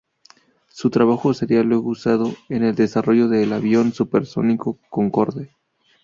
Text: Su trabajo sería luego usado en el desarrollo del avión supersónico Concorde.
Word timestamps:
Su 0.69 0.89
trabajo 0.89 1.31
sería 1.35 1.61
luego 1.61 1.89
usado 1.91 2.33
en 2.49 2.63
el 2.63 2.73
desarrollo 2.73 3.27
del 3.27 3.53
avión 3.53 3.93
supersónico 3.93 4.79
Concorde. 4.89 5.51